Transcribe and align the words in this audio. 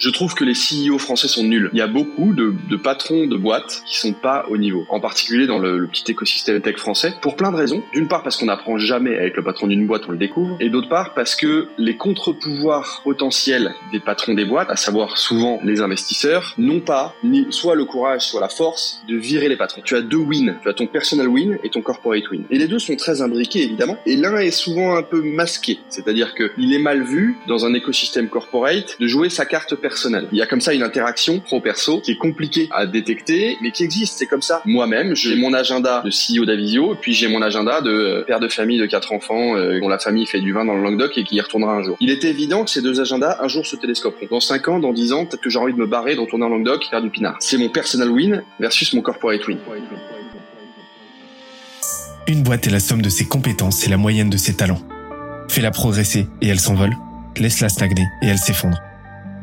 Je 0.00 0.08
trouve 0.08 0.34
que 0.34 0.44
les 0.44 0.54
CEO 0.54 0.96
français 0.96 1.28
sont 1.28 1.44
nuls. 1.44 1.68
Il 1.74 1.78
y 1.78 1.82
a 1.82 1.86
beaucoup 1.86 2.32
de, 2.32 2.54
de 2.70 2.76
patrons 2.76 3.26
de 3.26 3.36
boîtes 3.36 3.82
qui 3.84 3.98
sont 3.98 4.14
pas 4.14 4.46
au 4.48 4.56
niveau, 4.56 4.86
en 4.88 4.98
particulier 4.98 5.46
dans 5.46 5.58
le, 5.58 5.76
le 5.76 5.86
petit 5.88 6.10
écosystème 6.10 6.62
tech 6.62 6.78
français, 6.78 7.12
pour 7.20 7.36
plein 7.36 7.52
de 7.52 7.56
raisons. 7.56 7.82
D'une 7.92 8.08
part 8.08 8.22
parce 8.22 8.38
qu'on 8.38 8.46
n'apprend 8.46 8.78
jamais 8.78 9.14
avec 9.18 9.36
le 9.36 9.44
patron 9.44 9.66
d'une 9.66 9.86
boîte, 9.86 10.04
on 10.08 10.12
le 10.12 10.16
découvre, 10.16 10.56
et 10.58 10.70
d'autre 10.70 10.88
part 10.88 11.12
parce 11.12 11.36
que 11.36 11.68
les 11.76 11.98
contre-pouvoirs 11.98 13.02
potentiels 13.04 13.74
des 13.92 14.00
patrons 14.00 14.32
des 14.32 14.46
boîtes, 14.46 14.70
à 14.70 14.76
savoir 14.76 15.18
souvent 15.18 15.60
les 15.62 15.82
investisseurs, 15.82 16.54
n'ont 16.56 16.80
pas 16.80 17.14
ni 17.22 17.46
soit 17.50 17.74
le 17.74 17.84
courage, 17.84 18.22
soit 18.22 18.40
la 18.40 18.48
force 18.48 19.02
de 19.06 19.16
virer 19.16 19.50
les 19.50 19.58
patrons. 19.58 19.82
Tu 19.84 19.96
as 19.96 20.00
deux 20.00 20.16
wins, 20.16 20.56
tu 20.62 20.70
as 20.70 20.72
ton 20.72 20.86
personal 20.86 21.28
win 21.28 21.58
et 21.62 21.68
ton 21.68 21.82
corporate 21.82 22.30
win. 22.30 22.44
Et 22.48 22.56
les 22.56 22.68
deux 22.68 22.78
sont 22.78 22.96
très 22.96 23.20
imbriqués 23.20 23.64
évidemment, 23.64 23.98
et 24.06 24.16
l'un 24.16 24.38
est 24.38 24.50
souvent 24.50 24.96
un 24.96 25.02
peu 25.02 25.20
masqué, 25.20 25.78
c'est-à-dire 25.90 26.34
que 26.34 26.52
il 26.56 26.72
est 26.72 26.78
mal 26.78 27.02
vu 27.02 27.36
dans 27.46 27.66
un 27.66 27.74
écosystème 27.74 28.30
corporate 28.30 28.96
de 28.98 29.06
jouer 29.06 29.28
sa 29.28 29.44
carte 29.44 29.74
personnelle 29.74 29.89
il 30.32 30.38
y 30.38 30.42
a 30.42 30.46
comme 30.46 30.60
ça 30.60 30.72
une 30.72 30.82
interaction 30.82 31.40
pro-perso 31.40 32.00
qui 32.00 32.12
est 32.12 32.16
compliquée 32.16 32.68
à 32.72 32.86
détecter, 32.86 33.56
mais 33.60 33.70
qui 33.70 33.84
existe. 33.84 34.18
C'est 34.18 34.26
comme 34.26 34.42
ça. 34.42 34.62
Moi-même, 34.64 35.14
j'ai 35.14 35.36
mon 35.36 35.52
agenda 35.52 36.02
de 36.04 36.10
CEO 36.10 36.44
d'Avisio, 36.44 36.96
puis 37.00 37.12
j'ai 37.14 37.28
mon 37.28 37.42
agenda 37.42 37.80
de 37.80 37.90
euh, 37.90 38.24
père 38.24 38.40
de 38.40 38.48
famille 38.48 38.78
de 38.78 38.86
quatre 38.86 39.12
enfants 39.12 39.56
euh, 39.56 39.80
dont 39.80 39.88
la 39.88 39.98
famille 39.98 40.26
fait 40.26 40.40
du 40.40 40.52
vin 40.52 40.64
dans 40.64 40.74
le 40.74 40.82
Languedoc 40.82 41.16
et 41.16 41.24
qui 41.24 41.36
y 41.36 41.40
retournera 41.40 41.74
un 41.74 41.82
jour. 41.82 41.96
Il 42.00 42.10
est 42.10 42.24
évident 42.24 42.64
que 42.64 42.70
ces 42.70 42.82
deux 42.82 43.00
agendas 43.00 43.38
un 43.40 43.48
jour 43.48 43.66
se 43.66 43.76
télescoperont. 43.76 44.26
Dans 44.30 44.40
5 44.40 44.68
ans, 44.68 44.78
dans 44.78 44.92
10 44.92 45.12
ans, 45.12 45.26
peut-être 45.26 45.42
que 45.42 45.50
j'ai 45.50 45.58
envie 45.58 45.72
de 45.72 45.78
me 45.78 45.86
barrer, 45.86 46.14
de 46.14 46.20
retourner 46.20 46.44
en 46.44 46.48
Languedoc, 46.50 46.84
faire 46.88 47.02
du 47.02 47.10
pinard. 47.10 47.36
C'est 47.40 47.58
mon 47.58 47.68
personal 47.68 48.10
win 48.10 48.42
versus 48.58 48.92
mon 48.92 49.02
corporate 49.02 49.46
win. 49.46 49.58
Une 52.26 52.42
boîte 52.42 52.66
est 52.66 52.70
la 52.70 52.80
somme 52.80 53.02
de 53.02 53.08
ses 53.08 53.26
compétences 53.26 53.86
et 53.86 53.90
la 53.90 53.96
moyenne 53.96 54.30
de 54.30 54.36
ses 54.36 54.54
talents. 54.54 54.80
Fais-la 55.48 55.72
progresser 55.72 56.28
et 56.40 56.48
elle 56.48 56.60
s'envole. 56.60 56.96
Laisse-la 57.36 57.68
stagner 57.68 58.04
et 58.22 58.28
elle 58.28 58.38
s'effondre. 58.38 58.78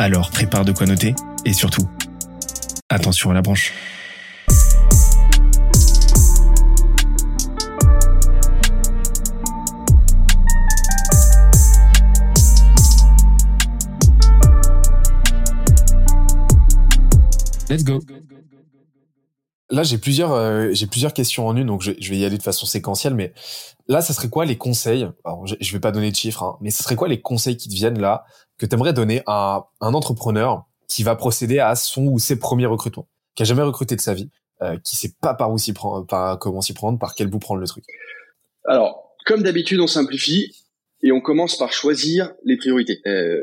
Alors 0.00 0.30
prépare 0.30 0.64
de 0.64 0.70
quoi 0.70 0.86
noter 0.86 1.12
et 1.44 1.52
surtout, 1.52 1.82
attention 2.88 3.32
à 3.32 3.34
la 3.34 3.42
branche. 3.42 3.74
Let's 17.68 17.82
go. 17.82 18.00
Là, 19.70 19.82
j'ai 19.82 19.98
plusieurs, 19.98 20.32
euh, 20.32 20.72
questions 21.12 21.48
en 21.48 21.56
une, 21.56 21.66
donc 21.66 21.82
je, 21.82 21.90
vais 21.90 22.18
y 22.18 22.24
aller 22.24 22.38
de 22.38 22.42
façon 22.44 22.66
séquentielle. 22.66 23.14
Mais 23.14 23.32
là, 23.88 24.00
ça 24.00 24.14
serait 24.14 24.28
quoi 24.28 24.44
les 24.44 24.56
conseils? 24.56 25.08
Je, 25.44 25.56
je 25.60 25.72
vais 25.72 25.80
pas 25.80 25.90
donner 25.90 26.12
de 26.12 26.16
chiffres, 26.16 26.44
hein, 26.44 26.56
mais 26.60 26.70
ce 26.70 26.84
serait 26.84 26.94
quoi 26.94 27.08
les 27.08 27.20
conseils 27.20 27.56
qui 27.56 27.68
te 27.68 27.74
viennent 27.74 28.00
là 28.00 28.24
que 28.58 28.66
tu 28.66 28.74
aimerais 28.74 28.92
donner 28.92 29.22
à 29.26 29.68
un 29.80 29.94
entrepreneur 29.94 30.66
qui 30.88 31.02
va 31.02 31.16
procéder 31.16 31.58
à 31.58 31.74
son 31.74 32.06
ou 32.06 32.18
ses 32.18 32.38
premiers 32.38 32.66
recrutements, 32.66 33.08
qui 33.34 33.42
a 33.42 33.46
jamais 33.46 33.62
recruté 33.62 33.94
de 33.96 34.00
sa 34.00 34.14
vie, 34.14 34.30
euh, 34.62 34.76
qui 34.84 34.96
sait 34.96 35.12
pas 35.20 35.34
par 35.34 35.52
où 35.52 35.58
s'y 35.58 35.72
prendre, 35.72 36.06
par 36.06 36.38
comment 36.38 36.60
s'y 36.60 36.74
prendre, 36.74 36.98
par 36.98 37.14
quel 37.14 37.28
bout 37.28 37.38
prendre 37.38 37.60
le 37.60 37.66
truc? 37.66 37.84
Alors, 38.64 39.14
comme 39.26 39.42
d'habitude, 39.42 39.80
on 39.80 39.86
simplifie 39.86 40.52
et 41.02 41.12
on 41.12 41.20
commence 41.20 41.56
par 41.56 41.72
choisir 41.72 42.32
les 42.44 42.56
priorités. 42.56 43.00
Euh, 43.06 43.42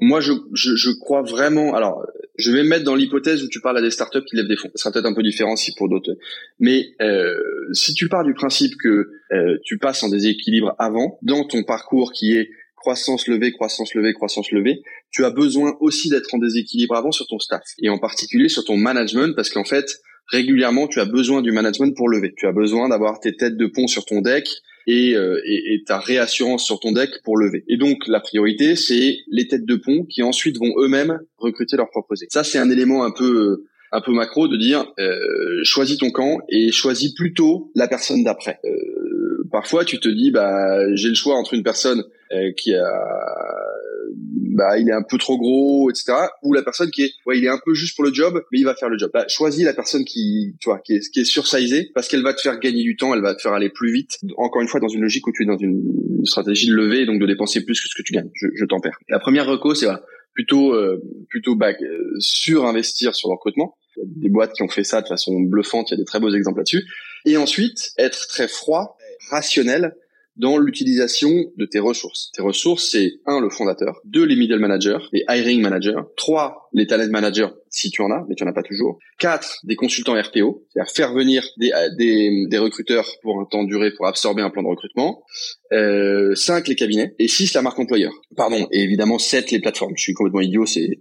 moi, 0.00 0.20
je, 0.20 0.32
je, 0.54 0.76
je, 0.76 0.90
crois 0.90 1.22
vraiment. 1.22 1.74
Alors, 1.74 2.06
je 2.38 2.50
vais 2.50 2.62
me 2.62 2.68
mettre 2.68 2.84
dans 2.84 2.94
l'hypothèse 2.94 3.42
où 3.42 3.48
tu 3.48 3.60
parles 3.60 3.78
à 3.78 3.82
des 3.82 3.90
startups 3.90 4.24
qui 4.24 4.36
lèvent 4.36 4.48
des 4.48 4.56
fonds. 4.56 4.70
Ça 4.74 4.84
sera 4.84 4.92
peut-être 4.92 5.06
un 5.06 5.14
peu 5.14 5.22
différent 5.22 5.56
si 5.56 5.74
pour 5.74 5.88
d'autres. 5.88 6.16
Mais 6.58 6.94
euh, 7.02 7.34
si 7.72 7.92
tu 7.92 8.08
pars 8.08 8.24
du 8.24 8.34
principe 8.34 8.76
que 8.82 9.10
euh, 9.32 9.58
tu 9.62 9.78
passes 9.78 10.02
en 10.02 10.08
déséquilibre 10.08 10.74
avant, 10.78 11.18
dans 11.22 11.44
ton 11.44 11.62
parcours 11.64 12.12
qui 12.12 12.34
est 12.34 12.50
croissance 12.80 13.28
levée, 13.28 13.52
croissance 13.52 13.94
levée, 13.94 14.12
croissance 14.12 14.50
levée, 14.50 14.82
tu 15.10 15.24
as 15.24 15.30
besoin 15.30 15.76
aussi 15.80 16.08
d'être 16.08 16.34
en 16.34 16.38
déséquilibre 16.38 16.96
avant 16.96 17.12
sur 17.12 17.26
ton 17.26 17.38
staff 17.38 17.62
et 17.80 17.88
en 17.88 17.98
particulier 17.98 18.48
sur 18.48 18.64
ton 18.64 18.76
management 18.76 19.34
parce 19.36 19.50
qu'en 19.50 19.64
fait, 19.64 19.86
régulièrement, 20.26 20.88
tu 20.88 21.00
as 21.00 21.04
besoin 21.04 21.42
du 21.42 21.52
management 21.52 21.94
pour 21.96 22.08
lever. 22.08 22.32
Tu 22.36 22.46
as 22.46 22.52
besoin 22.52 22.88
d'avoir 22.88 23.20
tes 23.20 23.36
têtes 23.36 23.56
de 23.56 23.66
pont 23.66 23.86
sur 23.86 24.04
ton 24.04 24.20
deck 24.22 24.48
et, 24.86 25.14
euh, 25.14 25.40
et, 25.44 25.82
ta 25.86 25.98
réassurance 25.98 26.64
sur 26.64 26.80
ton 26.80 26.92
deck 26.92 27.10
pour 27.24 27.36
lever. 27.36 27.64
Et 27.68 27.76
donc 27.76 27.98
la 28.06 28.20
priorité, 28.20 28.76
c'est 28.76 29.18
les 29.30 29.46
têtes 29.46 29.66
de 29.66 29.76
pont 29.76 30.04
qui 30.04 30.22
ensuite 30.22 30.58
vont 30.58 30.72
eux-mêmes 30.78 31.20
recruter 31.38 31.76
leurs 31.76 31.90
propres 31.90 32.14
équipes. 32.14 32.32
Ça, 32.32 32.44
c'est 32.44 32.58
un 32.58 32.70
élément 32.70 33.04
un 33.04 33.10
peu 33.10 33.64
un 33.92 34.00
peu 34.00 34.12
macro 34.12 34.48
de 34.48 34.56
dire 34.56 34.86
euh, 34.98 35.60
choisis 35.64 35.98
ton 35.98 36.10
camp 36.10 36.38
et 36.48 36.70
choisis 36.70 37.12
plutôt 37.12 37.72
la 37.74 37.88
personne 37.88 38.22
d'après. 38.22 38.60
Euh, 38.64 39.09
parfois, 39.50 39.84
tu 39.84 39.98
te 40.00 40.08
dis 40.08 40.30
bah 40.30 40.94
j'ai 40.94 41.08
le 41.08 41.14
choix 41.14 41.36
entre 41.36 41.54
une 41.54 41.62
personne 41.62 42.04
euh, 42.32 42.52
qui 42.56 42.74
a 42.74 42.90
bah 44.52 44.78
il 44.78 44.88
est 44.88 44.92
un 44.92 45.02
peu 45.02 45.18
trop 45.18 45.38
gros 45.38 45.90
etc 45.90 46.12
ou 46.42 46.52
la 46.52 46.62
personne 46.62 46.90
qui 46.90 47.02
est 47.02 47.12
ouais 47.26 47.38
il 47.38 47.44
est 47.44 47.48
un 47.48 47.60
peu 47.64 47.74
juste 47.74 47.94
pour 47.96 48.04
le 48.04 48.12
job 48.12 48.42
mais 48.52 48.58
il 48.58 48.64
va 48.64 48.74
faire 48.74 48.88
le 48.88 48.98
job. 48.98 49.10
Bah, 49.12 49.24
choisis 49.28 49.64
la 49.64 49.72
personne 49.72 50.04
qui 50.04 50.54
tu 50.60 50.68
vois 50.68 50.78
qui 50.78 50.94
est 50.94 51.10
qui 51.10 51.20
est 51.20 51.24
sursizée 51.24 51.90
parce 51.94 52.08
qu'elle 52.08 52.22
va 52.22 52.34
te 52.34 52.40
faire 52.40 52.58
gagner 52.58 52.82
du 52.82 52.96
temps 52.96 53.14
elle 53.14 53.22
va 53.22 53.34
te 53.34 53.40
faire 53.42 53.52
aller 53.52 53.70
plus 53.70 53.92
vite. 53.92 54.18
Encore 54.36 54.62
une 54.62 54.68
fois 54.68 54.80
dans 54.80 54.88
une 54.88 55.00
logique 55.00 55.26
où 55.26 55.32
tu 55.32 55.44
es 55.44 55.46
dans 55.46 55.58
une 55.58 56.24
stratégie 56.24 56.68
de 56.68 56.74
lever 56.74 57.06
donc 57.06 57.20
de 57.20 57.26
dépenser 57.26 57.64
plus 57.64 57.80
que 57.80 57.88
ce 57.88 57.94
que 57.94 58.02
tu 58.02 58.12
gagnes. 58.12 58.30
Je, 58.34 58.48
je 58.54 58.64
t'en 58.64 58.80
perds. 58.80 58.98
La 59.08 59.18
première 59.18 59.46
reco 59.46 59.74
c'est 59.74 59.86
voilà 59.86 60.02
plutôt 60.34 60.74
euh, 60.74 61.02
plutôt 61.28 61.56
bah, 61.56 61.72
surinvestir 62.18 63.14
sur 63.14 63.28
le 63.28 63.34
recrutement. 63.34 63.76
Il 63.96 64.02
y 64.02 64.02
a 64.02 64.08
des 64.22 64.28
boîtes 64.28 64.52
qui 64.52 64.62
ont 64.62 64.68
fait 64.68 64.84
ça 64.84 65.02
de 65.02 65.08
façon 65.08 65.38
bluffante 65.40 65.90
il 65.90 65.94
y 65.94 65.94
a 65.94 65.98
des 65.98 66.04
très 66.04 66.20
beaux 66.20 66.30
exemples 66.30 66.58
là-dessus. 66.58 66.84
Et 67.24 67.36
ensuite 67.36 67.92
être 67.98 68.28
très 68.28 68.48
froid 68.48 68.96
rationnel 69.30 69.94
dans 70.36 70.56
l'utilisation 70.56 71.52
de 71.56 71.66
tes 71.66 71.80
ressources. 71.80 72.30
Tes 72.34 72.40
ressources, 72.40 72.90
c'est 72.90 73.12
un, 73.26 73.40
le 73.40 73.50
fondateur, 73.50 74.00
deux, 74.04 74.24
les 74.24 74.36
middle 74.36 74.58
managers, 74.58 74.98
les 75.12 75.24
hiring 75.28 75.60
managers, 75.60 76.00
trois, 76.16 76.70
les 76.72 76.86
talent 76.86 77.10
managers, 77.10 77.48
si 77.68 77.90
tu 77.90 78.00
en 78.00 78.10
as, 78.10 78.24
mais 78.28 78.34
tu 78.34 78.44
en 78.44 78.46
as 78.46 78.52
pas 78.52 78.62
toujours, 78.62 78.98
quatre, 79.18 79.58
des 79.64 79.76
consultants 79.76 80.14
RPO, 80.14 80.66
c'est-à-dire 80.72 80.92
faire 80.92 81.12
venir 81.12 81.46
des, 81.58 81.70
des, 81.98 82.46
des, 82.48 82.58
recruteurs 82.58 83.06
pour 83.22 83.38
un 83.40 83.44
temps 83.44 83.64
duré 83.64 83.90
pour 83.92 84.06
absorber 84.06 84.40
un 84.40 84.50
plan 84.50 84.62
de 84.62 84.68
recrutement, 84.68 85.22
euh, 85.72 86.34
cinq, 86.34 86.68
les 86.68 86.74
cabinets, 86.74 87.14
et 87.18 87.28
six, 87.28 87.52
la 87.52 87.60
marque 87.60 87.78
employeur. 87.78 88.12
Pardon, 88.34 88.66
et 88.72 88.82
évidemment, 88.82 89.18
sept, 89.18 89.50
les 89.50 89.60
plateformes. 89.60 89.92
Je 89.96 90.02
suis 90.02 90.14
complètement 90.14 90.40
idiot, 90.40 90.64
c'est 90.64 91.00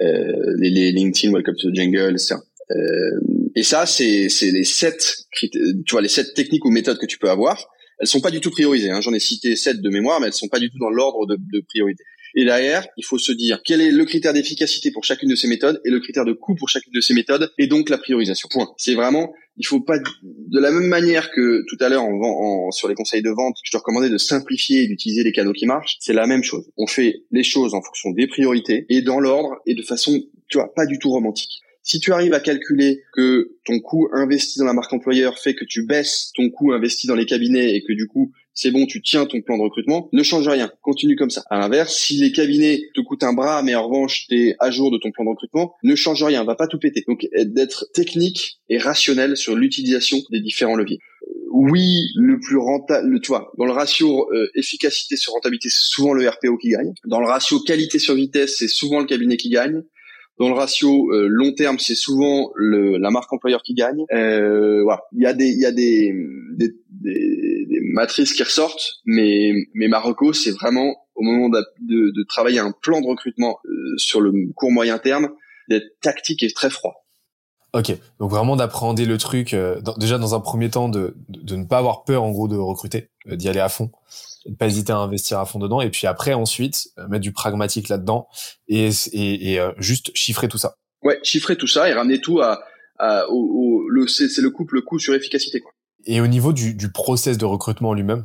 euh, 0.00 0.54
les, 0.58 0.70
les, 0.70 0.92
LinkedIn, 0.92 1.32
Welcome 1.32 1.56
to 1.56 1.70
the 1.70 1.74
Jungle, 1.74 2.12
etc. 2.12 2.36
Euh, 2.70 3.20
et 3.58 3.62
ça, 3.62 3.86
c'est 3.86 4.28
les 4.42 4.64
sept, 4.64 5.26
tu 5.32 5.50
vois, 5.90 6.00
les 6.00 6.08
sept 6.08 6.34
techniques 6.34 6.64
ou 6.64 6.70
méthodes 6.70 6.98
que 6.98 7.06
tu 7.06 7.18
peux 7.18 7.30
avoir 7.30 7.68
elles 7.98 8.06
sont 8.06 8.20
pas 8.20 8.30
du 8.30 8.40
tout 8.40 8.50
priorisées. 8.50 8.90
Hein. 8.90 9.00
J'en 9.00 9.12
ai 9.12 9.20
cité 9.20 9.56
sept 9.56 9.80
de 9.80 9.90
mémoire, 9.90 10.20
mais 10.20 10.28
elles 10.28 10.32
sont 10.32 10.48
pas 10.48 10.60
du 10.60 10.70
tout 10.70 10.78
dans 10.78 10.90
l'ordre 10.90 11.26
de, 11.26 11.36
de, 11.36 11.60
priorité. 11.60 12.04
Et 12.34 12.44
derrière, 12.44 12.86
il 12.96 13.04
faut 13.04 13.18
se 13.18 13.32
dire 13.32 13.60
quel 13.64 13.80
est 13.80 13.90
le 13.90 14.04
critère 14.04 14.32
d'efficacité 14.32 14.90
pour 14.90 15.02
chacune 15.02 15.30
de 15.30 15.34
ces 15.34 15.48
méthodes 15.48 15.80
et 15.84 15.90
le 15.90 15.98
critère 15.98 16.24
de 16.24 16.32
coût 16.32 16.54
pour 16.54 16.68
chacune 16.68 16.92
de 16.92 17.00
ces 17.00 17.14
méthodes, 17.14 17.50
et 17.58 17.66
donc 17.66 17.88
la 17.88 17.98
priorisation. 17.98 18.48
Point. 18.52 18.68
C'est 18.76 18.94
vraiment, 18.94 19.32
il 19.56 19.66
faut 19.66 19.80
pas 19.80 19.98
de 19.98 20.60
la 20.60 20.70
même 20.70 20.86
manière 20.86 21.30
que 21.32 21.64
tout 21.68 21.76
à 21.80 21.88
l'heure 21.88 22.04
en, 22.04 22.12
en, 22.12 22.70
sur 22.70 22.86
les 22.86 22.94
conseils 22.94 23.22
de 23.22 23.30
vente, 23.30 23.56
je 23.64 23.72
te 23.72 23.76
recommandais 23.76 24.10
de 24.10 24.18
simplifier 24.18 24.82
et 24.82 24.86
d'utiliser 24.86 25.24
les 25.24 25.32
canaux 25.32 25.52
qui 25.52 25.66
marchent. 25.66 25.96
C'est 26.00 26.12
la 26.12 26.26
même 26.26 26.44
chose. 26.44 26.70
On 26.76 26.86
fait 26.86 27.24
les 27.32 27.42
choses 27.42 27.74
en 27.74 27.82
fonction 27.82 28.10
des 28.10 28.26
priorités 28.26 28.86
et 28.88 29.02
dans 29.02 29.20
l'ordre 29.20 29.56
et 29.66 29.74
de 29.74 29.82
façon, 29.82 30.22
tu 30.48 30.58
vois, 30.58 30.72
pas 30.74 30.86
du 30.86 30.98
tout 30.98 31.10
romantique. 31.10 31.62
Si 31.90 32.00
tu 32.00 32.12
arrives 32.12 32.34
à 32.34 32.40
calculer 32.40 33.00
que 33.14 33.56
ton 33.64 33.80
coût 33.80 34.10
investi 34.12 34.58
dans 34.58 34.66
la 34.66 34.74
marque 34.74 34.92
employeur 34.92 35.38
fait 35.38 35.54
que 35.54 35.64
tu 35.64 35.86
baisses 35.86 36.32
ton 36.36 36.50
coût 36.50 36.72
investi 36.74 37.06
dans 37.06 37.14
les 37.14 37.24
cabinets 37.24 37.74
et 37.74 37.82
que 37.82 37.94
du 37.94 38.06
coup, 38.06 38.30
c'est 38.52 38.70
bon, 38.70 38.84
tu 38.84 39.00
tiens 39.00 39.24
ton 39.24 39.40
plan 39.40 39.56
de 39.56 39.62
recrutement, 39.62 40.10
ne 40.12 40.22
change 40.22 40.46
rien, 40.46 40.70
continue 40.82 41.16
comme 41.16 41.30
ça. 41.30 41.44
À 41.48 41.58
l'inverse, 41.58 41.96
si 41.96 42.18
les 42.18 42.30
cabinets 42.30 42.82
te 42.94 43.00
coûtent 43.00 43.22
un 43.22 43.32
bras, 43.32 43.62
mais 43.62 43.74
en 43.74 43.88
revanche, 43.88 44.26
tu 44.28 44.48
es 44.48 44.56
à 44.58 44.70
jour 44.70 44.90
de 44.90 44.98
ton 44.98 45.12
plan 45.12 45.24
de 45.24 45.30
recrutement, 45.30 45.76
ne 45.82 45.94
change 45.94 46.22
rien, 46.22 46.44
va 46.44 46.56
pas 46.56 46.66
tout 46.66 46.78
péter. 46.78 47.04
Donc, 47.08 47.26
d'être 47.34 47.86
technique 47.94 48.60
et 48.68 48.76
rationnel 48.76 49.34
sur 49.38 49.56
l'utilisation 49.56 50.18
des 50.30 50.40
différents 50.40 50.76
leviers. 50.76 50.98
Euh, 51.22 51.32
oui, 51.52 52.08
le 52.16 52.38
plus 52.38 52.58
rentable, 52.58 53.18
tu 53.22 53.28
vois, 53.28 53.50
dans 53.56 53.64
le 53.64 53.72
ratio 53.72 54.30
euh, 54.34 54.50
efficacité 54.54 55.16
sur 55.16 55.32
rentabilité, 55.32 55.70
c'est 55.70 55.88
souvent 55.88 56.12
le 56.12 56.28
RPO 56.28 56.58
qui 56.58 56.68
gagne. 56.68 56.92
Dans 57.06 57.20
le 57.20 57.26
ratio 57.26 57.60
qualité 57.60 57.98
sur 57.98 58.14
vitesse, 58.14 58.56
c'est 58.58 58.68
souvent 58.68 59.00
le 59.00 59.06
cabinet 59.06 59.38
qui 59.38 59.48
gagne. 59.48 59.84
Dans 60.38 60.48
le 60.48 60.54
ratio 60.54 61.12
euh, 61.12 61.26
long 61.28 61.52
terme, 61.52 61.78
c'est 61.78 61.94
souvent 61.94 62.50
le, 62.54 62.96
la 62.96 63.10
marque 63.10 63.32
employeur 63.32 63.62
qui 63.62 63.74
gagne. 63.74 64.04
Euh, 64.12 64.82
voilà. 64.82 65.02
Il 65.12 65.22
y 65.22 65.26
a 65.26 65.34
des, 65.34 65.48
il 65.48 65.60
y 65.60 65.66
a 65.66 65.72
des, 65.72 66.12
des, 66.56 66.74
des, 66.90 67.66
des, 67.68 67.80
matrices 67.92 68.32
qui 68.32 68.42
ressortent, 68.42 69.00
mais, 69.04 69.52
mais 69.74 69.88
Marocco, 69.88 70.32
c'est 70.32 70.52
vraiment 70.52 70.96
au 71.14 71.22
moment 71.22 71.48
de, 71.48 71.64
de, 71.80 72.10
de 72.10 72.24
travailler 72.28 72.60
un 72.60 72.72
plan 72.72 73.00
de 73.00 73.06
recrutement 73.06 73.58
sur 73.96 74.20
le 74.20 74.32
court 74.54 74.70
moyen 74.70 74.98
terme, 74.98 75.30
d'être 75.68 75.98
tactique 76.00 76.42
et 76.42 76.52
très 76.52 76.70
froid. 76.70 77.04
Ok, 77.74 77.92
donc 78.18 78.30
vraiment 78.30 78.56
d'appréhender 78.56 79.04
le 79.04 79.18
truc, 79.18 79.52
euh, 79.52 79.78
déjà 79.98 80.16
dans 80.16 80.34
un 80.34 80.40
premier 80.40 80.70
temps 80.70 80.88
de, 80.88 81.14
de, 81.28 81.54
ne 81.54 81.64
pas 81.64 81.76
avoir 81.78 82.04
peur 82.04 82.22
en 82.22 82.30
gros 82.30 82.48
de 82.48 82.56
recruter, 82.56 82.98
euh, 82.98 83.17
d'y 83.36 83.48
aller 83.48 83.60
à 83.60 83.68
fond, 83.68 83.90
de 84.46 84.54
pas 84.54 84.66
hésiter 84.66 84.92
à 84.92 84.96
investir 84.96 85.38
à 85.38 85.46
fond 85.46 85.58
dedans, 85.58 85.80
et 85.80 85.90
puis 85.90 86.06
après 86.06 86.34
ensuite 86.34 86.88
euh, 86.98 87.08
mettre 87.08 87.22
du 87.22 87.32
pragmatique 87.32 87.88
là-dedans 87.88 88.28
et, 88.68 88.90
et, 89.12 89.54
et 89.54 89.68
juste 89.78 90.10
chiffrer 90.14 90.48
tout 90.48 90.58
ça. 90.58 90.74
Ouais, 91.02 91.18
chiffrer 91.22 91.56
tout 91.56 91.66
ça 91.66 91.88
et 91.88 91.92
ramener 91.92 92.20
tout 92.20 92.40
à, 92.40 92.60
à 92.98 93.28
au, 93.28 93.34
au, 93.34 93.88
le 93.88 94.06
c'est 94.08 94.40
le 94.40 94.50
couple 94.50 94.82
coût 94.82 94.98
sur 94.98 95.14
efficacité 95.14 95.60
quoi. 95.60 95.72
Et 96.06 96.20
au 96.20 96.26
niveau 96.26 96.52
du, 96.52 96.74
du 96.74 96.90
process 96.90 97.38
de 97.38 97.44
recrutement 97.44 97.92
lui-même, 97.92 98.24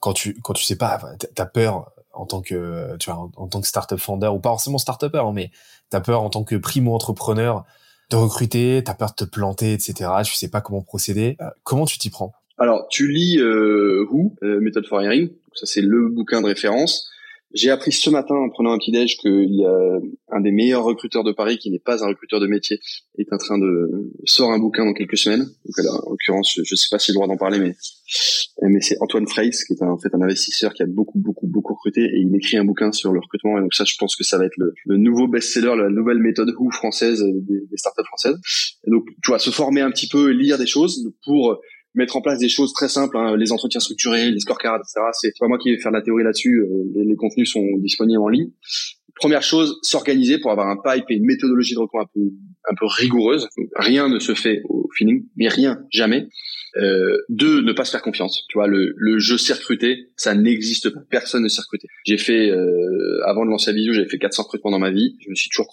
quand 0.00 0.12
tu 0.12 0.40
quand 0.42 0.52
tu 0.52 0.64
sais 0.64 0.76
pas, 0.76 1.00
t'as 1.34 1.46
peur 1.46 1.90
en 2.12 2.26
tant 2.26 2.42
que 2.42 2.96
tu 2.98 3.10
vois 3.10 3.30
en, 3.36 3.48
tant 3.48 3.60
que 3.60 3.66
startup 3.66 3.98
founder 3.98 4.28
ou 4.28 4.40
pas 4.40 4.50
forcément 4.50 4.78
startupper 4.78 5.18
hein, 5.18 5.32
mais 5.34 5.50
t'as 5.90 6.00
peur 6.00 6.22
en 6.22 6.30
tant 6.30 6.44
que 6.44 6.56
primo 6.56 6.94
entrepreneur 6.94 7.64
de 8.10 8.16
recruter, 8.16 8.82
t'as 8.84 8.94
peur 8.94 9.10
de 9.10 9.24
te 9.24 9.24
planter, 9.24 9.72
etc. 9.72 10.10
Tu 10.24 10.34
sais 10.34 10.48
pas 10.48 10.60
comment 10.60 10.82
procéder. 10.82 11.36
Euh, 11.40 11.50
comment 11.62 11.84
tu 11.84 11.98
t'y 11.98 12.10
prends? 12.10 12.32
Alors, 12.58 12.88
tu 12.88 13.08
lis 13.08 13.38
euh, 13.38 14.04
Who, 14.10 14.34
euh, 14.42 14.60
Method 14.60 14.86
for 14.86 15.00
Hiring. 15.00 15.30
Ça, 15.54 15.66
c'est 15.66 15.80
le 15.80 16.08
bouquin 16.08 16.40
de 16.40 16.46
référence. 16.46 17.08
J'ai 17.54 17.70
appris 17.70 17.92
ce 17.92 18.10
matin 18.10 18.34
en 18.34 18.50
prenant 18.50 18.72
un 18.72 18.78
petit 18.78 18.90
déj 18.90 19.16
qu'il 19.16 19.54
y 19.54 19.64
a 19.64 20.00
un 20.30 20.40
des 20.42 20.50
meilleurs 20.50 20.84
recruteurs 20.84 21.24
de 21.24 21.32
Paris 21.32 21.56
qui 21.56 21.70
n'est 21.70 21.78
pas 21.78 22.04
un 22.04 22.08
recruteur 22.08 22.40
de 22.40 22.46
métier 22.46 22.78
est 23.16 23.32
en 23.32 23.38
train 23.38 23.58
de 23.58 24.12
sort 24.24 24.52
un 24.52 24.58
bouquin 24.58 24.84
dans 24.84 24.92
quelques 24.92 25.16
semaines. 25.16 25.44
Donc, 25.44 25.86
en 25.86 26.10
l'occurrence, 26.10 26.52
je, 26.54 26.60
ne 26.60 26.76
sais 26.76 26.88
pas 26.90 26.98
si 26.98 27.06
j'ai 27.06 27.12
le 27.12 27.16
droit 27.16 27.26
d'en 27.26 27.38
parler, 27.38 27.58
mais 27.58 27.74
mais 28.62 28.80
c'est 28.80 28.96
Antoine 29.00 29.26
Freys 29.26 29.52
qui 29.66 29.72
est 29.72 29.82
en 29.82 29.98
fait 29.98 30.14
un 30.14 30.20
investisseur 30.20 30.74
qui 30.74 30.82
a 30.82 30.86
beaucoup 30.86 31.18
beaucoup 31.18 31.46
beaucoup 31.46 31.74
recruté 31.74 32.02
et 32.02 32.18
il 32.18 32.34
écrit 32.34 32.56
un 32.56 32.64
bouquin 32.64 32.90
sur 32.90 33.12
le 33.12 33.20
recrutement 33.20 33.56
et 33.56 33.60
donc 33.60 33.72
ça 33.72 33.84
je 33.84 33.94
pense 33.98 34.16
que 34.16 34.24
ça 34.24 34.36
va 34.36 34.46
être 34.46 34.56
le, 34.56 34.74
le 34.86 34.96
nouveau 34.96 35.28
best-seller, 35.28 35.76
la 35.76 35.90
nouvelle 35.90 36.18
méthode 36.18 36.52
Who 36.58 36.70
française 36.70 37.22
des, 37.22 37.60
des 37.70 37.76
startups 37.76 38.04
françaises. 38.06 38.36
Donc 38.86 39.04
tu 39.22 39.30
vois 39.30 39.38
se 39.38 39.50
former 39.50 39.80
un 39.80 39.90
petit 39.90 40.08
peu, 40.08 40.28
lire 40.30 40.58
des 40.58 40.66
choses 40.66 41.12
pour 41.24 41.60
mettre 41.94 42.16
en 42.16 42.20
place 42.20 42.38
des 42.38 42.48
choses 42.48 42.72
très 42.72 42.88
simples, 42.88 43.16
hein, 43.16 43.36
les 43.36 43.52
entretiens 43.52 43.80
structurés, 43.80 44.30
les 44.30 44.40
scorecards, 44.40 44.76
etc. 44.76 45.00
C'est 45.12 45.32
pas 45.38 45.48
moi 45.48 45.58
qui 45.58 45.70
vais 45.70 45.80
faire 45.80 45.92
la 45.92 46.02
théorie 46.02 46.24
là-dessus. 46.24 46.60
Euh, 46.60 47.02
les, 47.04 47.16
contenus 47.16 47.50
sont 47.50 47.66
disponibles 47.78 48.20
en 48.20 48.28
ligne. 48.28 48.50
Première 49.16 49.42
chose, 49.42 49.80
s'organiser 49.82 50.38
pour 50.38 50.52
avoir 50.52 50.68
un 50.68 50.76
pipe 50.76 51.06
et 51.10 51.14
une 51.14 51.24
méthodologie 51.24 51.74
de 51.74 51.80
recours 51.80 52.00
un 52.00 52.06
peu 52.14 52.20
un 52.70 52.74
peu 52.74 52.86
rigoureuse. 52.86 53.48
Rien 53.76 54.08
ne 54.08 54.18
se 54.18 54.34
fait 54.34 54.62
au 54.68 54.88
feeling, 54.96 55.26
mais 55.36 55.48
rien, 55.48 55.80
jamais. 55.90 56.28
Euh, 56.76 57.16
deux, 57.28 57.62
ne 57.62 57.72
pas 57.72 57.84
se 57.84 57.90
faire 57.90 58.02
confiance. 58.02 58.44
Tu 58.48 58.58
vois, 58.58 58.66
le, 58.66 58.94
le 58.96 59.18
je 59.18 59.36
sais 59.36 59.54
recruter, 59.54 60.10
ça 60.16 60.34
n'existe 60.34 60.90
pas. 60.90 61.00
Personne 61.10 61.42
ne 61.42 61.48
recruter. 61.48 61.88
J'ai 62.04 62.18
fait, 62.18 62.50
euh, 62.50 63.20
avant 63.24 63.44
de 63.44 63.50
lancer 63.50 63.70
la 63.70 63.76
visio, 63.76 63.92
j'avais 63.92 64.08
fait 64.08 64.18
400 64.18 64.44
recrutements 64.44 64.70
dans 64.70 64.78
ma 64.78 64.90
vie. 64.90 65.16
Je 65.24 65.30
me 65.30 65.34
suis 65.34 65.48
toujours 65.50 65.68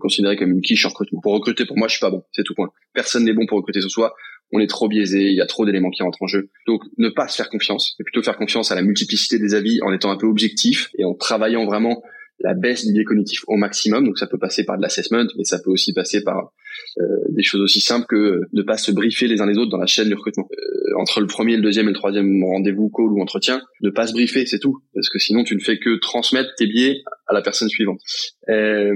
considéré 0.00 0.36
comme 0.36 0.52
une 0.52 0.60
quiche 0.60 0.84
en 0.84 0.90
recrutement. 0.90 1.20
Pour 1.20 1.32
recruter, 1.32 1.64
pour 1.64 1.78
moi, 1.78 1.88
je 1.88 1.92
suis 1.92 2.00
pas 2.00 2.10
bon. 2.10 2.22
C'est 2.32 2.44
tout 2.44 2.54
point. 2.54 2.70
Personne 2.92 3.24
n'est 3.24 3.32
bon 3.32 3.46
pour 3.46 3.56
recruter 3.58 3.80
sur 3.80 3.90
soi 3.90 4.14
on 4.52 4.60
est 4.60 4.68
trop 4.68 4.88
biaisé, 4.88 5.30
il 5.30 5.34
y 5.34 5.40
a 5.40 5.46
trop 5.46 5.64
d'éléments 5.64 5.90
qui 5.90 6.02
rentrent 6.02 6.22
en 6.22 6.26
jeu. 6.26 6.50
Donc 6.66 6.82
ne 6.98 7.08
pas 7.08 7.28
se 7.28 7.36
faire 7.36 7.48
confiance, 7.48 7.94
mais 7.98 8.04
plutôt 8.04 8.22
faire 8.22 8.36
confiance 8.36 8.70
à 8.70 8.74
la 8.74 8.82
multiplicité 8.82 9.38
des 9.38 9.54
avis 9.54 9.80
en 9.82 9.92
étant 9.92 10.10
un 10.10 10.16
peu 10.16 10.26
objectif 10.26 10.90
et 10.98 11.04
en 11.04 11.14
travaillant 11.14 11.64
vraiment 11.64 12.02
la 12.40 12.54
baisse 12.54 12.84
du 12.84 12.92
biais 12.92 13.04
cognitif 13.04 13.40
au 13.46 13.56
maximum. 13.56 14.04
Donc 14.04 14.18
ça 14.18 14.26
peut 14.26 14.38
passer 14.38 14.64
par 14.64 14.76
de 14.76 14.82
l'assessment, 14.82 15.26
mais 15.36 15.44
ça 15.44 15.58
peut 15.58 15.70
aussi 15.70 15.92
passer 15.92 16.22
par 16.22 16.52
euh, 16.98 17.02
des 17.30 17.42
choses 17.42 17.60
aussi 17.60 17.80
simples 17.80 18.06
que 18.08 18.42
ne 18.52 18.62
pas 18.62 18.76
se 18.76 18.90
briefer 18.90 19.28
les 19.28 19.40
uns 19.40 19.46
les 19.46 19.58
autres 19.58 19.70
dans 19.70 19.78
la 19.78 19.86
chaîne 19.86 20.08
du 20.08 20.14
recrutement. 20.14 20.48
Euh, 20.52 20.98
entre 20.98 21.20
le 21.20 21.26
premier, 21.26 21.56
le 21.56 21.62
deuxième 21.62 21.86
et 21.86 21.90
le 21.90 21.94
troisième 21.94 22.42
rendez-vous, 22.44 22.90
call 22.90 23.06
ou 23.06 23.22
entretien, 23.22 23.62
ne 23.80 23.90
pas 23.90 24.06
se 24.06 24.12
briefer, 24.12 24.44
c'est 24.46 24.58
tout. 24.58 24.78
Parce 24.94 25.08
que 25.08 25.18
sinon 25.18 25.44
tu 25.44 25.54
ne 25.54 25.60
fais 25.60 25.78
que 25.78 25.98
transmettre 26.00 26.50
tes 26.56 26.66
biais 26.66 27.02
à 27.26 27.34
la 27.34 27.42
personne 27.42 27.68
suivante. 27.68 28.00
Euh, 28.48 28.92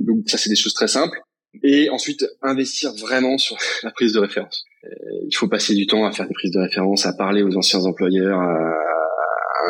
donc 0.00 0.28
ça 0.28 0.38
c'est 0.38 0.50
des 0.50 0.56
choses 0.56 0.74
très 0.74 0.88
simples 0.88 1.18
et 1.62 1.90
ensuite 1.90 2.24
investir 2.42 2.92
vraiment 2.94 3.38
sur 3.38 3.56
la 3.82 3.90
prise 3.90 4.12
de 4.12 4.20
référence. 4.20 4.64
Euh, 4.84 4.88
il 5.28 5.34
faut 5.34 5.48
passer 5.48 5.74
du 5.74 5.86
temps 5.86 6.04
à 6.04 6.12
faire 6.12 6.26
des 6.26 6.34
prises 6.34 6.52
de 6.52 6.60
référence, 6.60 7.06
à 7.06 7.12
parler 7.12 7.42
aux 7.42 7.56
anciens 7.56 7.80
employeurs, 7.80 8.40
à, 8.40 8.80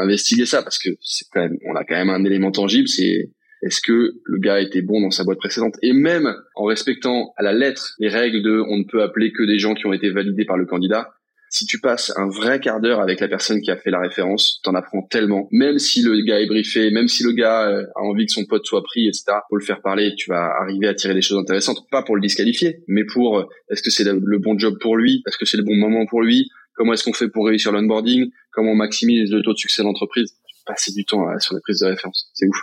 investiguer 0.01 0.45
ça 0.45 0.61
parce 0.61 0.79
que 0.79 0.89
c'est 1.01 1.25
quand 1.33 1.41
même, 1.41 1.57
on 1.67 1.77
a 1.77 1.85
quand 1.85 1.95
même 1.95 2.11
un 2.11 2.25
élément 2.25 2.51
tangible, 2.51 2.89
c'est 2.89 3.31
est-ce 3.63 3.81
que 3.81 4.15
le 4.25 4.39
gars 4.39 4.61
était 4.61 4.83
bon 4.83 5.01
dans 5.01 5.13
sa 5.13 5.23
boîte 5.23 5.39
précédente? 5.39 5.77
Et 5.83 5.93
même 5.93 6.35
en 6.57 6.65
respectant 6.65 7.33
à 7.37 7.45
la 7.45 7.53
lettre 7.53 7.95
les 8.01 8.09
règles 8.09 8.43
de 8.43 8.61
on 8.69 8.79
ne 8.79 8.85
peut 8.85 9.03
appeler 9.03 9.33
que 9.33 9.45
des 9.45 9.59
gens 9.59 9.75
qui 9.75 9.87
ont 9.87 9.93
été 9.93 10.11
validés 10.11 10.45
par 10.45 10.57
le 10.57 10.67
candidat, 10.67 11.14
si 11.55 11.67
tu 11.67 11.79
passes 11.79 12.13
un 12.17 12.27
vrai 12.27 12.59
quart 12.59 12.81
d'heure 12.81 13.01
avec 13.01 13.21
la 13.21 13.29
personne 13.29 13.61
qui 13.61 13.71
a 13.71 13.77
fait 13.77 13.91
la 13.91 14.01
référence, 14.01 14.61
t'en 14.65 14.75
apprends 14.75 15.03
tellement. 15.03 15.47
Même 15.53 15.79
si 15.79 16.03
le 16.03 16.21
gars 16.25 16.41
est 16.41 16.49
briefé, 16.49 16.91
même 16.91 17.07
si 17.07 17.23
le 17.23 17.31
gars 17.31 17.69
euh, 17.69 17.87
a 17.95 18.01
envie 18.01 18.27
que 18.27 18.33
son 18.33 18.45
pote 18.45 18.67
soit 18.67 18.83
pris, 18.83 19.07
etc. 19.07 19.27
Pour 19.49 19.59
le 19.59 19.65
faire 19.65 19.81
parler, 19.81 20.17
tu 20.17 20.29
vas 20.31 20.51
arriver 20.61 20.89
à 20.89 20.95
tirer 20.95 21.15
des 21.15 21.23
choses 21.23 21.39
intéressantes. 21.39 21.89
Pas 21.93 22.03
pour 22.03 22.17
le 22.17 22.23
disqualifier, 22.23 22.83
mais 22.89 23.05
pour 23.05 23.39
euh, 23.39 23.45
est-ce 23.71 23.83
que 23.83 23.91
c'est 23.91 24.03
le 24.03 24.39
bon 24.39 24.59
job 24.59 24.79
pour 24.81 24.97
lui, 24.97 25.23
est-ce 25.29 25.39
que 25.39 25.47
c'est 25.47 25.57
le 25.57 25.63
bon 25.63 25.77
moment 25.77 26.07
pour 26.07 26.23
lui, 26.23 26.51
comment 26.75 26.93
est-ce 26.93 27.05
qu'on 27.05 27.13
fait 27.13 27.29
pour 27.29 27.47
réussir 27.47 27.71
l'onboarding, 27.71 28.33
comment 28.51 28.73
on 28.73 28.77
maximise 28.77 29.31
le 29.31 29.41
taux 29.43 29.53
de 29.53 29.59
succès 29.59 29.83
de 29.83 29.87
l'entreprise? 29.87 30.35
Passer 30.67 30.91
du 30.91 31.05
temps 31.05 31.29
euh, 31.29 31.39
sur 31.39 31.55
les 31.55 31.61
prises 31.61 31.79
de 31.79 31.87
référence, 31.87 32.31
c'est 32.35 32.49
ouf. 32.49 32.63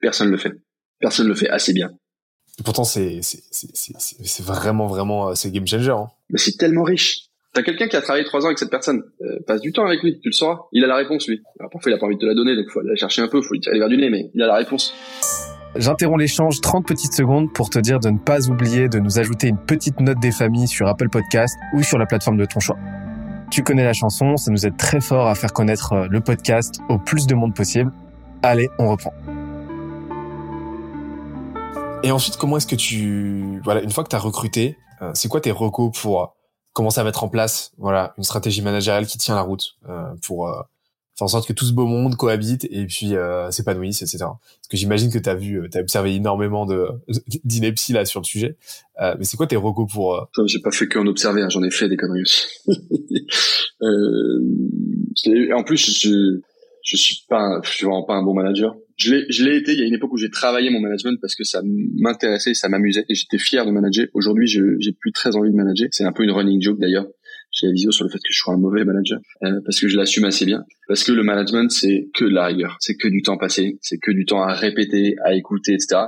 Personne 0.00 0.32
le 0.32 0.36
fait. 0.36 0.54
Personne 0.98 1.28
le 1.28 1.34
fait 1.36 1.48
assez 1.48 1.72
bien. 1.72 1.92
pourtant, 2.64 2.82
c'est 2.82 3.20
c'est 3.22 4.44
vraiment 4.44 4.88
vraiment 4.88 5.32
c'est 5.36 5.52
game 5.52 5.68
changer. 5.68 5.92
Hein. 5.92 6.08
Mais 6.28 6.38
c'est 6.38 6.56
tellement 6.56 6.82
riche. 6.82 7.29
T'as 7.52 7.62
quelqu'un 7.62 7.88
qui 7.88 7.96
a 7.96 8.00
travaillé 8.00 8.24
trois 8.24 8.42
ans 8.42 8.46
avec 8.46 8.60
cette 8.60 8.70
personne, 8.70 9.02
euh, 9.22 9.40
passe 9.44 9.60
du 9.60 9.72
temps 9.72 9.84
avec 9.84 10.04
lui, 10.04 10.20
tu 10.20 10.28
le 10.28 10.32
sauras. 10.32 10.60
Il 10.70 10.84
a 10.84 10.86
la 10.86 10.94
réponse 10.94 11.26
lui. 11.26 11.42
Alors, 11.58 11.68
parfois 11.68 11.90
il 11.90 11.94
a 11.94 11.98
pas 11.98 12.06
envie 12.06 12.14
de 12.14 12.20
te 12.20 12.26
la 12.26 12.34
donner, 12.34 12.54
donc 12.54 12.70
faut 12.70 12.78
aller 12.78 12.90
la 12.90 12.94
chercher 12.94 13.22
un 13.22 13.28
peu, 13.28 13.42
faut 13.42 13.54
lui 13.54 13.60
tirer 13.60 13.76
vers 13.76 13.88
du 13.88 13.96
nez, 13.96 14.08
mais 14.08 14.30
il 14.32 14.42
a 14.42 14.46
la 14.46 14.54
réponse. 14.54 14.94
J'interromps 15.74 16.20
l'échange 16.20 16.60
30 16.60 16.86
petites 16.86 17.12
secondes 17.12 17.52
pour 17.52 17.68
te 17.68 17.80
dire 17.80 17.98
de 17.98 18.08
ne 18.08 18.18
pas 18.18 18.48
oublier 18.48 18.88
de 18.88 19.00
nous 19.00 19.18
ajouter 19.18 19.48
une 19.48 19.58
petite 19.58 19.98
note 19.98 20.20
des 20.20 20.30
familles 20.30 20.68
sur 20.68 20.86
Apple 20.86 21.08
Podcast 21.08 21.56
ou 21.74 21.82
sur 21.82 21.98
la 21.98 22.06
plateforme 22.06 22.36
de 22.36 22.44
ton 22.44 22.60
choix. 22.60 22.78
Tu 23.50 23.64
connais 23.64 23.84
la 23.84 23.94
chanson, 23.94 24.36
ça 24.36 24.52
nous 24.52 24.64
aide 24.64 24.76
très 24.76 25.00
fort 25.00 25.26
à 25.26 25.34
faire 25.34 25.52
connaître 25.52 25.92
euh, 25.92 26.06
le 26.08 26.20
podcast 26.20 26.76
au 26.88 26.98
plus 26.98 27.26
de 27.26 27.34
monde 27.34 27.52
possible. 27.52 27.90
Allez, 28.44 28.68
on 28.78 28.88
reprend. 28.90 29.12
Et 32.04 32.12
ensuite, 32.12 32.36
comment 32.36 32.58
est-ce 32.58 32.68
que 32.68 32.76
tu... 32.76 33.60
Voilà, 33.64 33.82
une 33.82 33.90
fois 33.90 34.04
que 34.04 34.08
tu 34.08 34.16
as 34.16 34.20
recruté, 34.20 34.76
euh, 35.02 35.10
c'est 35.14 35.28
quoi 35.28 35.40
tes 35.40 35.50
recos 35.50 35.90
pour 36.00 36.36
comment 36.80 36.88
ça 36.88 37.02
va 37.02 37.10
mettre 37.10 37.24
en 37.24 37.28
place 37.28 37.72
voilà 37.76 38.14
une 38.16 38.24
stratégie 38.24 38.62
managériale 38.62 39.06
qui 39.06 39.18
tient 39.18 39.34
la 39.34 39.42
route 39.42 39.76
euh, 39.86 40.14
pour 40.26 40.48
euh, 40.48 40.62
faire 41.14 41.26
en 41.26 41.28
sorte 41.28 41.46
que 41.46 41.52
tout 41.52 41.66
ce 41.66 41.74
beau 41.74 41.84
monde 41.84 42.16
cohabite 42.16 42.66
et 42.70 42.86
puis 42.86 43.16
euh, 43.16 43.50
s'épanouisse 43.50 44.00
etc 44.00 44.20
parce 44.20 44.68
que 44.70 44.78
j'imagine 44.78 45.12
que 45.12 45.18
tu 45.18 45.28
as 45.28 45.34
vu 45.34 45.68
tu 45.70 45.76
as 45.76 45.82
observé 45.82 46.14
énormément 46.14 46.64
de 46.64 46.88
d'inepties 47.44 47.92
là 47.92 48.06
sur 48.06 48.20
le 48.20 48.24
sujet. 48.24 48.56
Mais 48.98 49.24
c'est 49.24 49.36
quoi 49.36 49.46
tes 49.46 49.56
recos 49.56 49.92
pour 49.92 50.26
j'ai 50.46 50.60
pas 50.60 50.70
fait 50.70 50.88
qu'en 50.88 51.06
observer 51.06 51.42
hein, 51.42 51.50
j'en 51.50 51.62
ai 51.62 51.70
fait 51.70 51.90
des 51.90 51.98
conneries 51.98 52.22
aussi. 52.22 52.46
En 55.52 55.64
plus 55.64 56.02
je, 56.02 56.40
je 56.82 56.96
suis 56.96 57.26
pas 57.28 57.60
je 57.62 57.72
suis 57.72 57.84
vraiment 57.84 58.04
pas 58.04 58.14
un 58.14 58.22
bon 58.22 58.32
manager 58.32 58.74
je 59.00 59.44
l'ai, 59.44 59.56
été. 59.56 59.72
Il 59.72 59.80
y 59.80 59.82
a 59.82 59.86
une 59.86 59.94
époque 59.94 60.12
où 60.12 60.16
j'ai 60.16 60.30
travaillé 60.30 60.70
mon 60.70 60.80
management 60.80 61.18
parce 61.20 61.34
que 61.34 61.44
ça 61.44 61.62
m'intéressait, 61.64 62.54
ça 62.54 62.68
m'amusait 62.68 63.04
et 63.08 63.14
j'étais 63.14 63.38
fier 63.38 63.64
de 63.66 63.70
manager. 63.70 64.06
Aujourd'hui, 64.14 64.46
j'ai 64.46 64.92
plus 64.92 65.12
très 65.12 65.36
envie 65.36 65.50
de 65.50 65.56
manager. 65.56 65.88
C'est 65.90 66.04
un 66.04 66.12
peu 66.12 66.24
une 66.24 66.32
running 66.32 66.60
joke 66.60 66.78
d'ailleurs 66.78 67.06
chez 67.52 67.66
la 67.66 67.72
visio 67.72 67.90
sur 67.90 68.04
le 68.04 68.10
fait 68.10 68.18
que 68.18 68.32
je 68.32 68.38
sois 68.38 68.54
un 68.54 68.58
mauvais 68.58 68.84
manager 68.84 69.18
euh, 69.42 69.60
parce 69.64 69.80
que 69.80 69.88
je 69.88 69.96
l'assume 69.96 70.24
assez 70.24 70.44
bien. 70.44 70.64
Parce 70.86 71.02
que 71.02 71.12
le 71.12 71.24
management, 71.24 71.70
c'est 71.70 72.08
que 72.14 72.24
de 72.24 72.30
la 72.30 72.46
rigueur, 72.46 72.76
c'est 72.80 72.96
que 72.96 73.08
du 73.08 73.22
temps 73.22 73.38
passé, 73.38 73.78
c'est 73.80 73.98
que 73.98 74.12
du 74.12 74.24
temps 74.24 74.42
à 74.42 74.54
répéter, 74.54 75.16
à 75.24 75.34
écouter, 75.34 75.74
etc 75.74 76.06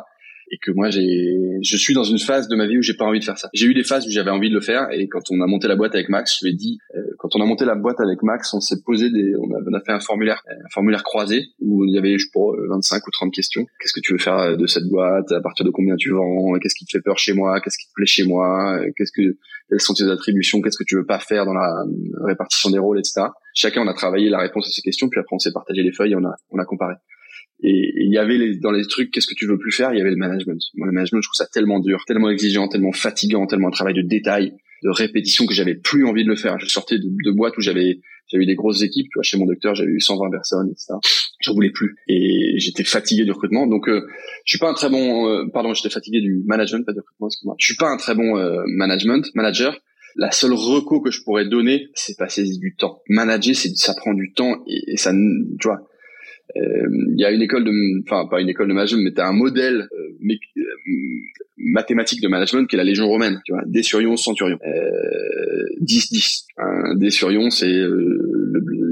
et 0.53 0.59
que 0.59 0.71
moi 0.71 0.91
j'ai 0.91 1.59
je 1.63 1.77
suis 1.77 1.95
dans 1.95 2.05
une 2.05 2.19
phase 2.19 2.47
de 2.47 2.55
ma 2.55 2.67
vie 2.67 2.79
où 2.79 2.83
j'ai 2.83 2.95
pas 2.95 3.07
envie 3.07 3.19
de 3.19 3.25
faire 3.25 3.39
ça. 3.39 3.49
J'ai 3.55 3.67
eu 3.67 3.75
des 3.75 3.83
phases 3.83 4.07
où 4.07 4.11
j'avais 4.11 4.31
envie 4.31 4.51
de 4.51 4.55
le 4.55 4.61
faire 4.61 4.87
et 4.93 5.09
quand 5.09 5.31
on 5.31 5.41
a 5.41 5.47
monté 5.47 5.67
la 5.67 5.77
boîte 5.77 5.95
avec 5.95 6.11
Max, 6.11 6.37
je 6.39 6.45
lui 6.45 6.53
ai 6.53 6.57
dit 6.57 6.79
euh, 6.95 7.01
quand 7.33 7.39
on 7.41 7.43
a 7.43 7.47
monté 7.47 7.65
la 7.65 7.75
boîte 7.75 8.01
avec 8.01 8.23
Max, 8.23 8.53
on 8.53 8.61
s'est 8.61 8.83
posé 8.85 9.11
des 9.11 9.35
on 9.37 9.55
a, 9.55 9.59
on 9.67 9.75
a 9.75 9.81
fait 9.81 9.93
un 9.93 10.01
formulaire 10.01 10.43
un 10.49 10.69
formulaire 10.71 11.03
croisé 11.03 11.47
où 11.61 11.85
il 11.85 11.95
y 11.95 11.99
avait 11.99 12.19
je 12.19 12.27
pour 12.33 12.57
25 12.69 13.07
ou 13.07 13.11
30 13.11 13.33
questions. 13.33 13.65
Qu'est-ce 13.81 13.93
que 13.93 14.01
tu 14.01 14.12
veux 14.12 14.19
faire 14.19 14.57
de 14.57 14.67
cette 14.67 14.85
boîte? 14.85 15.33
À 15.33 15.41
partir 15.41 15.65
de 15.65 15.71
combien 15.71 15.97
tu 15.97 16.11
vends? 16.11 16.59
Qu'est-ce 16.61 16.75
qui 16.75 16.85
te 16.85 16.91
fait 16.91 17.01
peur 17.03 17.19
chez 17.19 17.33
moi? 17.33 17.61
Qu'est-ce 17.61 17.79
qui 17.79 17.87
te 17.87 17.93
plaît 17.95 18.07
chez 18.07 18.25
moi? 18.25 18.79
Qu'est-ce 18.97 19.12
que 19.12 19.37
quelles 19.69 19.81
sont 19.81 19.95
tes 19.95 20.05
attributions? 20.11 20.61
Qu'est-ce 20.61 20.79
que 20.79 20.85
tu 20.85 20.97
veux 20.97 21.07
pas 21.07 21.19
faire 21.19 21.47
dans 21.47 21.55
la 21.55 21.85
répartition 22.25 22.71
des 22.71 22.79
rôles, 22.79 22.99
etc. 22.99 23.29
Chacun 23.55 23.83
on 23.83 23.89
a 23.89 23.95
travaillé 23.95 24.29
la 24.29 24.39
réponse 24.39 24.69
à 24.69 24.71
ces 24.71 24.83
questions 24.83 25.09
puis 25.09 25.21
après 25.21 25.35
on 25.35 25.39
s'est 25.39 25.53
partagé 25.53 25.83
les 25.83 25.93
feuilles 25.93 26.12
et 26.12 26.17
on 26.17 26.25
a 26.25 26.35
on 26.51 26.59
a 26.59 26.65
comparé. 26.65 26.95
Et 27.65 27.93
il 27.97 28.12
y 28.12 28.19
avait 28.19 28.39
les, 28.39 28.57
dans 28.57 28.73
les 28.73 28.85
trucs, 28.87 29.12
qu'est-ce 29.12 29.29
que 29.29 29.35
tu 29.35 29.47
veux 29.47 29.57
plus 29.57 29.71
faire? 29.71 29.93
Il 29.93 29.99
y 29.99 30.01
avait 30.01 30.11
le 30.11 30.17
management. 30.17 30.61
Moi, 30.75 30.89
le 30.89 30.93
management, 30.93 31.23
je 31.23 31.29
trouve 31.29 31.37
ça 31.37 31.47
tellement 31.47 31.79
dur, 31.79 32.05
tellement 32.07 32.29
exigeant, 32.29 32.67
tellement 32.67 32.91
fatigant, 32.91 33.47
tellement 33.47 33.69
un 33.69 33.73
travail 33.73 33.95
de 33.95 34.03
détail, 34.03 34.53
de 34.83 34.91
répétition 34.91 35.47
que 35.47 35.55
j'avais 35.55 35.75
plus 35.75 36.07
envie 36.07 36.25
de 36.25 36.29
le 36.29 36.37
faire. 36.37 36.59
Je 36.59 36.67
sortais 36.67 36.99
de, 36.99 37.05
de 37.05 37.31
boîtes 37.31 37.57
où 37.57 37.61
j'avais 37.61 38.01
j'avais 38.29 38.45
eu 38.45 38.47
des 38.47 38.55
grosses 38.55 38.83
équipes. 38.83 39.07
Tu 39.11 39.17
vois, 39.17 39.23
chez 39.23 39.37
mon 39.37 39.47
docteur, 39.47 39.75
j'avais 39.75 39.91
eu 39.91 40.01
120 40.01 40.31
personnes, 40.31 40.71
etc. 40.71 40.95
J'en 41.41 41.55
voulais 41.55 41.71
plus 41.71 41.97
et 42.09 42.55
j'étais 42.57 42.85
fatigué 42.85 43.25
du 43.25 43.33
recrutement. 43.33 43.67
Donc, 43.67 43.89
euh, 43.89 44.07
je 44.45 44.53
suis 44.53 44.59
pas 44.59 44.71
un 44.71 44.75
très 44.75 44.89
bon. 44.89 45.29
Euh, 45.29 45.45
pardon, 45.53 45.75
j'étais 45.75 45.91
fatigué 45.91 46.21
du 46.21 46.43
management, 46.47 46.85
pas 46.85 46.93
du 46.93 47.01
recrutement. 47.01 47.27
Excuse-moi. 47.29 47.57
Je 47.59 47.67
suis 47.67 47.77
pas 47.77 47.89
un 47.89 47.97
très 47.97 48.15
bon 48.15 48.39
euh, 48.39 48.62
management 48.67 49.27
manager 49.35 49.79
la 50.17 50.31
seule 50.31 50.53
reco 50.53 51.01
que 51.01 51.11
je 51.11 51.23
pourrais 51.23 51.47
donner, 51.47 51.89
c'est 51.95 52.17
passer 52.17 52.45
du 52.45 52.75
temps. 52.77 53.03
Manager, 53.09 53.55
c'est 53.55 53.75
ça 53.77 53.95
prend 53.95 54.15
du 54.15 54.33
temps 54.33 54.62
et, 54.67 54.97
ça, 54.97 55.12
tu 55.12 55.69
vois. 55.69 55.81
Euh, 56.56 56.88
il 57.14 57.21
y 57.21 57.25
a 57.25 57.30
une 57.30 57.42
école 57.42 57.64
de, 57.64 58.02
enfin 58.02 58.28
pas 58.28 58.40
une 58.40 58.49
école 58.49 58.68
de 58.68 58.75
management, 58.75 59.02
mais 59.02 59.12
t'as 59.12 59.26
un 59.26 59.32
modèle 59.32 59.88
euh, 59.92 60.16
mais, 60.21 60.38
euh, 60.56 60.62
mathématique 61.56 62.21
de 62.21 62.28
management 62.28 62.66
qui 62.66 62.76
est 62.76 62.78
la 62.78 62.85
Légion 62.85 63.06
romaine. 63.06 63.40
Tu 63.44 63.52
vois, 63.52 63.62
sur 63.82 64.18
centurion, 64.18 64.59
10-10. 65.80 66.44
Un 66.59 66.94
D 66.97 67.11
sur 67.11 67.30
c'est 67.50 67.82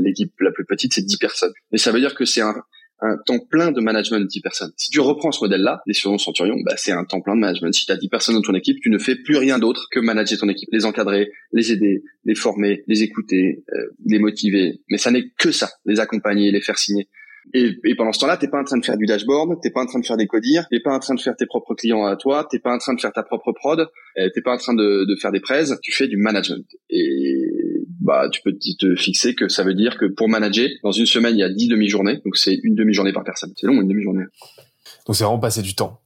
l'équipe 0.04 0.32
la 0.40 0.50
plus 0.52 0.64
petite, 0.64 0.94
c'est 0.94 1.04
10 1.04 1.18
personnes. 1.18 1.52
Mais 1.72 1.78
ça 1.78 1.92
veut 1.92 2.00
dire 2.00 2.14
que 2.14 2.24
c'est 2.24 2.40
un 2.40 2.54
un 3.02 3.16
temps 3.16 3.38
plein 3.38 3.72
de 3.72 3.80
management 3.80 4.20
de 4.20 4.26
10 4.26 4.40
personnes. 4.40 4.72
Si 4.76 4.90
tu 4.90 5.00
reprends 5.00 5.32
ce 5.32 5.42
modèle-là, 5.42 5.82
les 5.86 5.94
surnoms 5.94 6.18
Centurion, 6.18 6.56
bah, 6.64 6.74
c'est 6.76 6.92
un 6.92 7.04
temps 7.04 7.20
plein 7.20 7.34
de 7.34 7.40
management. 7.40 7.72
Si 7.72 7.86
tu 7.86 7.92
as 7.92 7.96
10 7.96 8.08
personnes 8.08 8.34
dans 8.34 8.42
ton 8.42 8.54
équipe, 8.54 8.78
tu 8.82 8.90
ne 8.90 8.98
fais 8.98 9.16
plus 9.16 9.36
rien 9.36 9.58
d'autre 9.58 9.88
que 9.90 10.00
manager 10.00 10.38
ton 10.38 10.48
équipe, 10.48 10.68
les 10.72 10.84
encadrer, 10.84 11.30
les 11.52 11.72
aider, 11.72 12.02
les 12.24 12.34
former, 12.34 12.84
les 12.86 13.02
écouter, 13.02 13.64
euh, 13.72 13.86
les 14.04 14.18
motiver. 14.18 14.80
Mais 14.90 14.98
ça 14.98 15.10
n'est 15.10 15.30
que 15.38 15.50
ça, 15.50 15.70
les 15.86 16.00
accompagner, 16.00 16.50
les 16.50 16.60
faire 16.60 16.78
signer. 16.78 17.08
Et, 17.54 17.72
et, 17.84 17.94
pendant 17.94 18.12
ce 18.12 18.20
temps-là, 18.20 18.36
t'es 18.36 18.48
pas 18.48 18.60
en 18.60 18.64
train 18.64 18.78
de 18.78 18.84
faire 18.84 18.96
du 18.96 19.06
dashboard, 19.06 19.60
t'es 19.60 19.70
pas 19.70 19.82
en 19.82 19.86
train 19.86 19.98
de 19.98 20.06
faire 20.06 20.16
des 20.16 20.26
codires, 20.26 20.66
t'es 20.70 20.80
pas 20.80 20.94
en 20.94 20.98
train 20.98 21.14
de 21.14 21.20
faire 21.20 21.34
tes 21.36 21.46
propres 21.46 21.74
clients 21.74 22.04
à 22.04 22.16
toi, 22.16 22.46
t'es 22.50 22.58
pas 22.58 22.72
en 22.72 22.78
train 22.78 22.94
de 22.94 23.00
faire 23.00 23.12
ta 23.12 23.22
propre 23.22 23.52
prod, 23.52 23.88
euh, 24.18 24.28
t'es 24.34 24.42
pas 24.42 24.52
en 24.52 24.56
train 24.56 24.74
de, 24.74 25.04
de 25.04 25.16
faire 25.16 25.32
des 25.32 25.40
prêts, 25.40 25.64
tu 25.82 25.92
fais 25.92 26.06
du 26.06 26.16
management. 26.16 26.66
Et 26.90 27.50
bah 28.00 28.28
tu 28.30 28.40
peux 28.42 28.52
te 28.52 28.94
fixer 28.94 29.34
que 29.34 29.48
ça 29.48 29.62
veut 29.62 29.74
dire 29.74 29.98
que 29.98 30.06
pour 30.06 30.28
manager, 30.28 30.68
dans 30.82 30.92
une 30.92 31.06
semaine, 31.06 31.36
il 31.36 31.40
y 31.40 31.44
a 31.44 31.50
10 31.50 31.68
demi-journées, 31.68 32.20
donc 32.24 32.36
c'est 32.36 32.58
une 32.62 32.74
demi-journée 32.74 33.12
par 33.12 33.24
personne. 33.24 33.52
C'est 33.56 33.66
long, 33.66 33.80
une 33.80 33.88
demi-journée. 33.88 34.24
Donc 35.06 35.16
c'est 35.16 35.24
vraiment 35.24 35.38
passer 35.38 35.62
du 35.62 35.74
temps. 35.74 36.00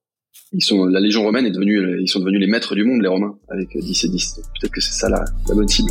Ils 0.53 0.63
sont, 0.63 0.87
la 0.87 1.01
Légion 1.01 1.25
romaine 1.25 1.47
est 1.47 1.51
devenue, 1.51 2.01
ils 2.01 2.09
sont 2.09 2.21
devenus 2.21 2.41
les 2.41 2.47
maîtres 2.47 2.75
du 2.75 2.85
monde, 2.85 3.03
les 3.03 3.09
Romains, 3.09 3.37
avec 3.49 3.77
10 3.77 4.05
et 4.05 4.09
10. 4.09 4.41
Peut-être 4.61 4.73
que 4.73 4.81
c'est 4.81 4.93
ça 4.93 5.09
la, 5.09 5.25
la 5.49 5.55
bonne 5.55 5.69
cible. 5.69 5.91